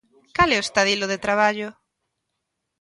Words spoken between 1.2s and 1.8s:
traballo?